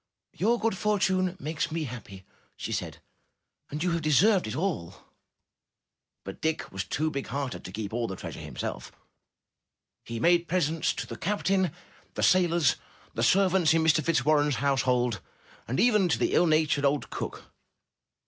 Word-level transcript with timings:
"Your 0.33 0.59
good 0.59 0.75
fortune 0.75 1.37
makes 1.39 1.71
me 1.71 1.83
happy," 1.83 2.25
she 2.57 2.71
said, 2.71 2.97
"and 3.69 3.83
you 3.83 3.91
have 3.91 4.01
deserved 4.01 4.47
it 4.47 4.55
all!" 4.55 4.95
But 6.23 6.41
Dick 6.41 6.71
was 6.71 6.83
too 6.83 7.11
big 7.11 7.27
hearted 7.27 7.63
to 7.63 7.71
keep 7.71 7.93
all 7.93 8.07
the 8.07 8.15
treas 8.15 8.35
ure 8.35 8.43
himself. 8.43 8.91
He 10.03 10.19
made 10.19 10.47
presents 10.47 10.91
to 10.95 11.05
the 11.05 11.17
captain, 11.17 11.69
the 12.15 12.23
340 12.23 12.23
UP 12.23 12.23
ONE 12.23 12.23
PAIR 12.23 12.23
OF 12.23 12.23
STAIRS 12.23 12.41
sailors, 12.41 13.13
the 13.13 13.31
servants 13.31 13.73
in 13.75 13.83
Mr. 13.83 14.03
Fitzwarren's 14.03 14.55
household, 14.55 15.21
and 15.67 15.79
even 15.79 16.09
to 16.09 16.17
the 16.17 16.33
ill 16.33 16.47
natured 16.47 16.83
old 16.83 17.11
cook. 17.11 17.51